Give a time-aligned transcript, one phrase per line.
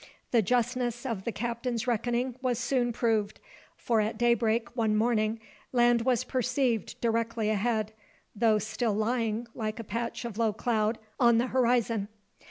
[0.31, 3.39] The justness of the captain's reckoning was soon proved;
[3.77, 5.39] for at daybreak, one morning,
[5.71, 7.93] land was perceived directly ahead;
[8.35, 12.07] though still lying, like a patch of low cloud, on the horizon.